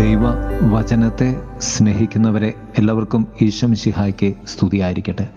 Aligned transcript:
ദൈവ 0.00 0.20
വചനത്തെ 0.62 1.36
സ്നേഹിക്കുന്നവരെ 1.58 2.54
എല്ലാവർക്കും 2.78 3.26
ഈശം 3.42 3.74
ശിഹായ്ക്ക് 3.74 4.34
സ്തുതിയായിരിക്കട്ടെ. 4.46 5.28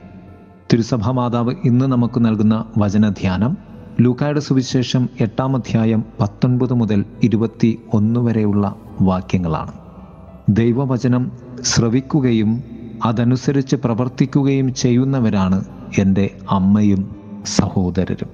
തിരുസഭാ 0.74 1.12
മാതാവ് 1.12 1.56
ഇന്ന് 1.66 1.86
നമുക്ക് 1.86 2.26
നൽകുന്ന 2.26 2.66
വചനധ്യാനം 2.78 3.58
ലൂക്കായുടെ 4.02 4.40
സുവിശേഷം 4.40 5.10
എട്ടാം 5.20 5.56
അധ്യായം 5.56 6.04
പത്തൊൻപത് 6.20 6.74
മുതൽ 6.74 7.06
ഇരുപത്തി 7.24 7.80
ഒന്ന് 7.94 8.20
വരെയുള്ള 8.20 8.76
വാക്യങ്ങളാണ്. 9.02 9.72
ദൈവവചനം 10.50 11.32
ശ്രവിക്കുകയും 11.62 12.64
അതനുസരിച്ച് 13.06 13.76
പ്രവർത്തിക്കുകയും 13.76 14.74
ചെയ്യുന്നവരാണ് 14.74 15.66
എന്റെ 15.98 16.30
അമ്മയും 16.50 17.16
സഹോദരരും. 17.46 18.30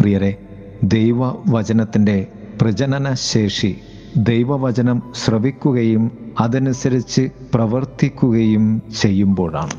പ്രിയരെ 0.00 0.36
ദൈവവചനത്തിന്റെ 0.82 2.26
പ്രജനന 2.60 3.14
ശേഷി 3.14 3.76
ദൈവവചനം 4.18 5.02
ശ്രവിക്കുകയും 5.24 6.10
അതനുസരിച്ച് 6.40 7.30
പ്രവർത്തിക്കുകയും 7.54 8.82
ചെയ്യുമ്പോഴാണ്. 9.00 9.70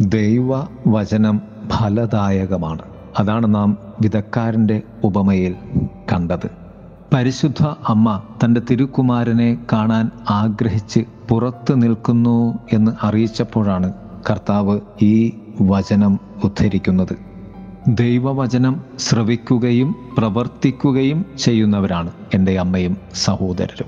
ദൈവവചനം 0.00 1.40
ഫലദായകമാണ്. 1.68 2.82
അതാണ് 3.18 3.54
നാം 3.54 3.78
വിധക്കാരന്റെ 4.00 4.82
ഉപമയിൽ 5.04 5.54
കണ്ടത്. 6.12 6.50
പരിശുദ്ധ 7.14 7.62
അമ്മ 7.62 8.22
തന്റെ 8.44 8.62
തിരുക്കുമാരനെ 8.70 9.58
കാണാൻ 9.72 10.10
ആഗ്രഹിച്ച് 10.30 11.00
പുറത്ത് 11.28 11.82
നിൽക്കുന്നു 11.82 12.58
എന്ന് 12.72 12.90
അറിയിച്ചപ്പോഴാണ് 13.02 13.92
കർത്താവ് 14.30 14.80
ഈ 15.02 15.32
വചനം 15.60 16.20
ഉദ്ധരിക്കുന്നത്. 16.44 17.33
ദൈവവചനം 17.88 18.80
ശ്രവിക്കുകയും 18.98 19.94
പ്രവർത്തിക്കുകയും 20.18 21.24
ചെയ്യുന്നവരാണ് 21.38 22.10
എന്റെ 22.34 22.58
അമ്മയും 22.58 22.96
സഹോദരരും. 23.14 23.86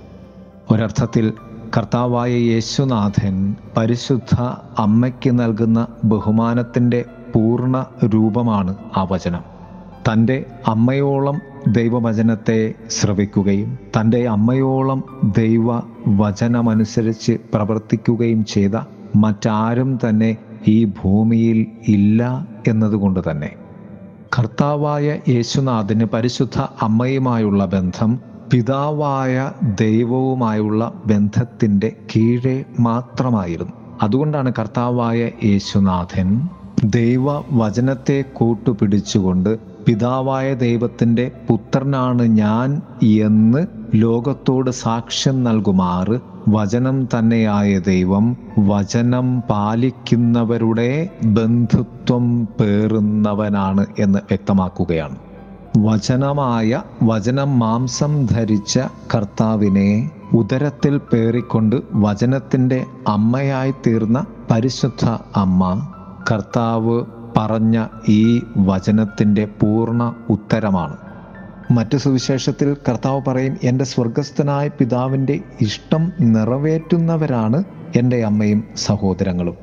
ഒരർത്ഥത്തിൽ 0.70 1.32
കർത്താവായ 1.76 2.30
യേശുനാഥൻ 2.30 3.54
പരിശുദ്ധ 3.76 4.40
അമ്മയ്ക്ക് 4.78 5.38
നൽകുന്ന 5.38 5.86
ബഹുമാനത്തിന്റെ 6.04 7.04
പൂർണ 7.34 7.86
രൂപമാണ് 8.04 8.76
ആ 8.96 9.06
വചനം. 9.10 9.40
തന്റെ 10.10 10.44
അമ്മയോളം 10.66 11.40
ദൈവവചനത്തെ 11.68 12.74
ശ്രവിക്കുകയും 12.90 13.78
തന്റെ 14.00 14.28
അമ്മയോളം 14.28 15.04
ദൈവ 15.38 15.82
വചനമനുസരിച്ച് 16.08 17.38
പ്രവർത്തിക്കുകയും 17.54 18.44
ചെയ്ത 18.44 18.76
മറ്റാരും 19.16 19.98
തന്നെ 20.08 20.36
ഈ 20.68 20.84
ഭൂമിയിൽ 20.84 21.66
ഇല്ല 21.88 22.48
എന്നതുകൊണ്ട് 22.66 23.20
തന്നെ. 23.30 23.50
കർത്താവായ 24.36 25.18
യേശുനാഥന് 25.28 26.04
പരിശുദ്ധ 26.04 26.56
അമ്മയുമായുള്ള 26.82 27.64
ബന്ധം 27.66 28.10
പിതാവായ 28.52 29.34
ദൈവവുമായുള്ള 29.80 30.82
ബന്ധത്തിന്റെ 31.06 31.88
കീഴെ 32.10 32.56
മാത്രമായിരുന്നു. 32.78 33.74
അതുകൊണ്ടാണ് 34.02 34.52
കർത്താവായ 34.58 35.20
യേശുനാഥൻ 35.44 36.28
ദൈവ 36.90 37.26
വചനത്തെ 37.52 38.24
കൂട്ടുപിടിച്ചുകൊണ്ട് 38.32 39.50
പിതാവായ 39.86 40.54
ദൈവത്തിന്റെ 40.58 41.32
പുത്രനാണ് 41.48 42.22
ഞാൻ 42.36 42.68
എന്ന് 43.26 43.62
ലോകത്തോട് 43.94 44.70
സാക്ഷ്യം 44.82 45.42
നൽകുമാറ് 45.42 46.16
വചനം 46.48 47.08
തന്നെയായ 47.12 47.78
ദൈവം 47.78 48.24
വചനം 48.58 49.40
പാലിക്കുന്നവരുടെ 49.50 50.90
ബന്ധുത്വം 51.24 52.46
പേറുന്നവനാണ് 52.60 53.86
എന്ന് 53.98 54.18
വ്യക്തമാക്കുകയാണ്. 54.18 55.16
വചനമായ 55.78 56.70
വചനം 57.02 57.58
മാംസം 57.58 58.26
ധരിച്ച 58.26 58.74
കർത്താവിനെ 59.14 59.90
ഉദരത്തിൽ 60.32 61.00
പേറിക്കൊണ്ട് 61.12 61.76
വചനത്തിന്റെ 61.94 62.86
അമ്മയായി 63.08 63.74
തീർന്ന 63.86 64.18
പരിശുദ്ധ 64.50 65.04
അമ്മ 65.36 65.62
കർത്താവ് 66.30 66.96
പറഞ്ഞ 67.36 67.76
ഈ 68.08 68.22
വചനത്തിന്റെ 68.56 69.44
പൂർണ 69.60 70.02
ഉത്തരമാണ്. 70.30 70.96
മറ്റു 71.70 71.96
സുവിശേഷത്തിൽ 71.96 72.76
കർത്താവ് 72.88 73.22
പറയും 73.28 73.58
എന്റെ 73.62 73.84
സ്വർഗസ്ഥനായ 73.84 74.68
പിതാവിന്റെ 74.68 75.40
ഇഷ്ടം 75.60 76.12
നിറവേറ്റുന്നവരാണ് 76.20 77.64
എന്റെ 77.96 78.24
അമ്മയും 78.24 78.64
സഹോദരങ്ങളും. 78.76 79.56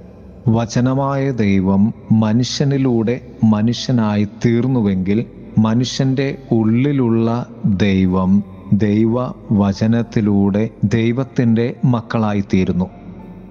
വചനമായ 0.47 1.31
ദൈവം 1.31 1.93
മനുഷ്യനിലൂടെ 2.11 3.21
മനുഷ്യനായി 3.43 4.27
തീർന്നുവെങ്കിൽ 4.45 5.25
മനുഷ്യന്റെ 5.57 6.37
ഉള്ളിലുള്ള 6.51 7.45
ദൈവം 7.65 8.43
ദൈവ 8.73 9.15
വചനത്തിലൂടെ 9.51 10.69
ദൈവത്തിന്റെ 10.83 11.75
മക്കളായിത്തീരുന്നു. 11.85 12.89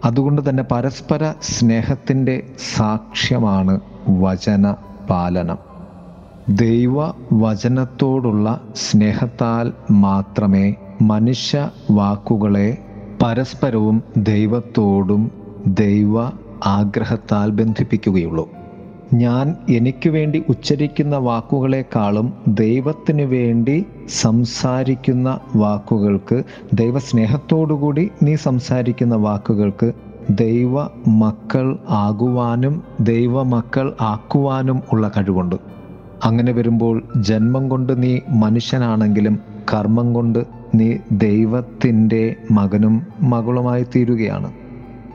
അതുകൊണ്ട് 0.05 0.51
തന്നെ 0.51 0.63
പരസ്പര 0.63 1.33
സ്നേഹത്തിന്റെ 1.43 2.43
സാക്ഷ്യമാണ് 2.77 3.81
വചന 4.09 4.75
പാലനം 5.11 5.72
ദൈവ 6.51 7.07
വചനത്തോടുള്ള 7.33 8.61
സ്നേഹത്താൽ 8.77 9.73
മാത്രമേ 9.91 10.75
മനുഷ്യ 11.03 11.71
വാക്കുകളെ 11.91 12.79
പരസ്പരവും 13.23 14.03
ദൈവത്തോടും 14.17 15.31
ദൈവ 15.67 16.23
ആഗ്രഹത്താൽ 16.67 17.51
ബന്ധിപ്പിക്കുകയുള്ളൂ. 17.51 18.49
ഞാൻ 19.15 19.57
എനിക്ക് 19.69 20.09
വേണ്ടി 20.09 20.43
ഉച്ചരിക്കുന്ന 20.49 21.17
വാക്കുകളെക്കാളും 21.17 22.33
ദൈവത്തിന് 22.49 23.23
വേണ്ടി 23.23 23.87
സംസാരിക്കുന്ന 24.09 25.41
വാക്കുകൾക്ക് 25.57 26.43
ദൈവസ്നേഹത്തോടുകൂടി 26.75 28.11
നീ 28.23 28.37
സംസാരിക്കുന്ന 28.37 29.15
വാക്കുകൾക്ക് 29.15 29.93
ദൈവ 30.31 30.83
മക്കൾ 31.09 31.79
ആകുവാനും 31.89 32.83
ദൈവ 33.01 33.43
മക്കൾ 33.43 33.95
ആക്കുവാനും 34.01 34.83
ഉള്ള 34.93 35.11
കഴിവുണ്ട്. 35.17 35.72
അങ്ങനെ 36.25 36.53
വരുമ്പോൾ 36.53 37.03
ജന്മം 37.17 37.69
കൊണ്ട് 37.69 38.03
നീ 38.03 38.19
മനുഷ്യനാണെങ്കിലും 38.29 39.39
കർമ്മം 39.75 40.13
കൊണ്ട് 40.13 40.45
നീ 40.75 40.97
ദൈവത്തിന്റെ 41.13 42.35
മകനും 42.51 43.07
മകളുമായി 43.21 43.87
തീരുകയാണ്. 43.97 44.53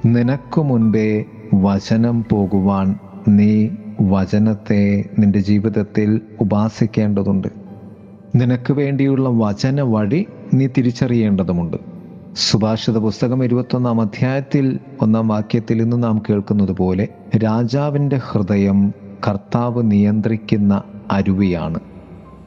നിനക്കു 0.05 0.61
മുൻപേ 0.61 1.23
വചനം 1.53 2.25
പോകുവാൻ 2.31 2.95
നീ 3.27 3.69
വചനത്തെ 4.01 5.05
നിന്റെ 5.19 5.39
ജീവിതത്തിൽ 5.39 6.21
ഉപാസിക്കേണ്ടതുണ്ട്. 6.41 7.47
നിനക്ക് 8.35 8.73
വേണ്ടിയുള്ള 8.73 9.29
വചന 9.29 9.81
വഴി 9.81 10.25
നീ 10.53 10.67
തിരിച്ചറിയേണ്ടതുമുണ്ട്. 10.67 11.77
സുഭാഷിത 12.35 12.97
പുസ്തകം 12.97 13.43
ഇരുപത്തൊന്നാം 13.43 14.01
അധ്യായത്തിൽ 14.01 14.79
ഒന്നാം 15.01 15.27
വാക്യത്തിൽ 15.27 15.81
ഇന്ന് 15.81 16.03
നാം 16.03 16.21
കേൾക്കുന്നത് 16.29 16.71
പോലെ 16.71 17.07
രാജാവിന്റെ 17.37 18.19
ഹൃദയം 18.29 18.93
കർത്താവ് 19.27 19.91
നിയന്ത്രിക്കുന്ന 19.91 20.83
അരുവിയാണ്. 21.11 21.79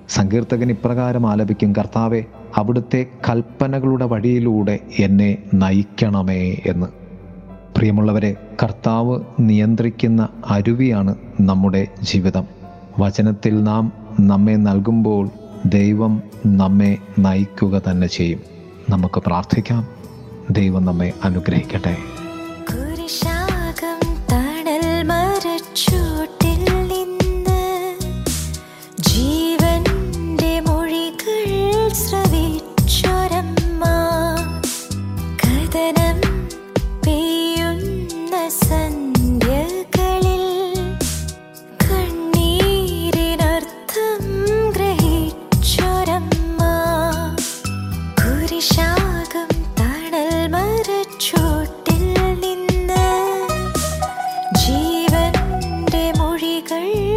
സങ്കീർത്തകൻ 0.09 0.71
ഇപ്രകാരം 0.71 1.31
ആലപിക്കും 1.31 1.73
കർത്താവെ 1.73 2.25
അവിടുത്തെ 2.57 3.07
കൽപ്പനകളുടെ 3.29 4.05
വഴിയിലൂടെ 4.05 4.79
എന്നെ 4.99 5.37
നയിക്കണമേ 5.55 6.57
എന്ന്. 6.67 6.87
പ്രിയമുള്ളവരെ 7.77 8.37
കർത്താവ് 8.63 9.21
നിയന്ത്രിക്കുന്ന 9.41 10.29
അരുവിയാണ് 10.51 11.15
നമ്മുടെ 11.41 11.89
ജീവിതം. 12.03 12.45
വചനത്തിൽ 12.99 13.65
നാം 13.65 13.93
നമ്മെ 14.21 14.57
നൽകുമ്പോൾ 14.57 15.31
ദൈവം 15.65 16.23
നമ്മെ 16.47 16.97
നയിക്കുക 17.19 17.83
തന്നെ 17.91 18.07
ചെയ്യും. 18.07 18.41
നമുക്ക് 18.91 19.23
പ്രാർത്ഥിക്കാം. 19.27 19.87
ദൈവം 20.51 20.85
നമ്മെ 20.85 21.13
അനുഗ്രഹിക്കട്ടെ. 21.25 21.97
day. 56.71 57.10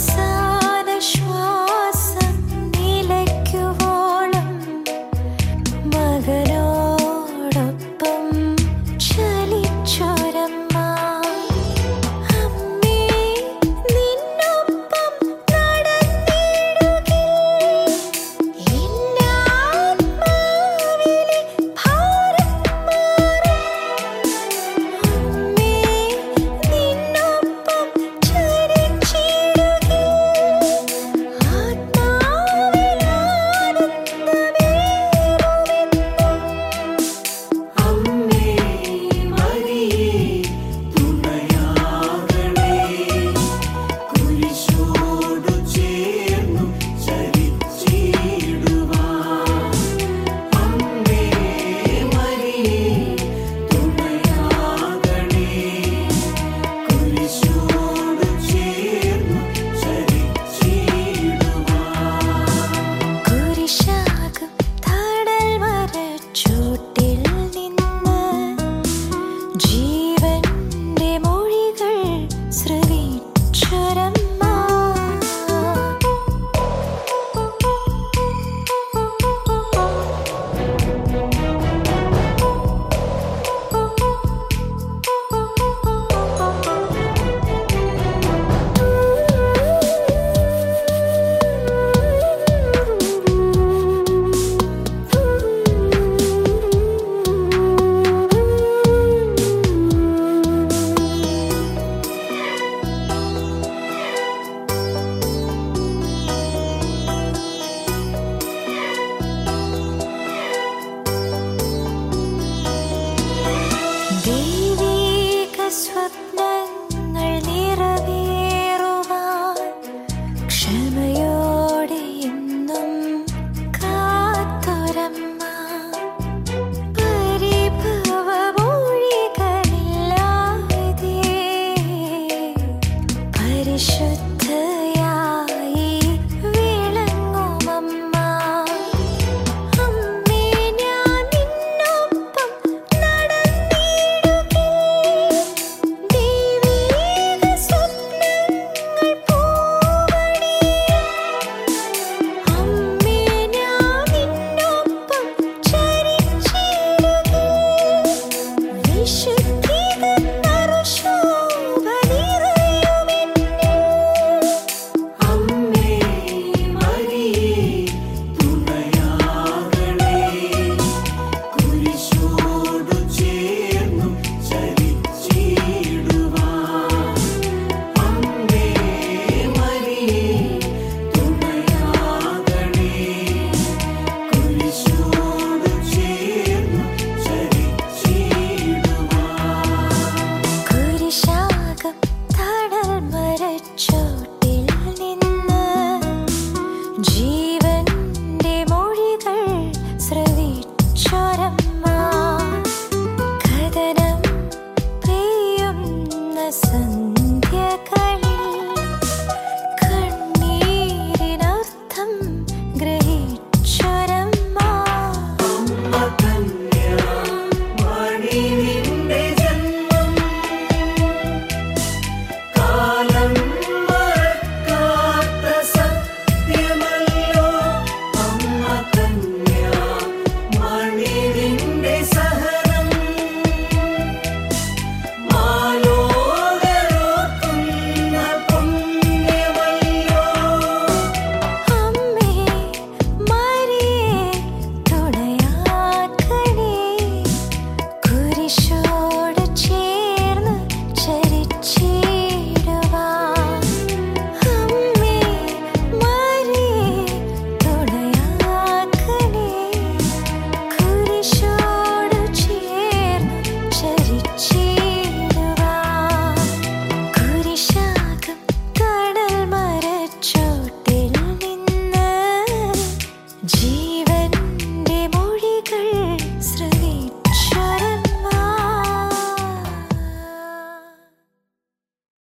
sun. 0.00 0.29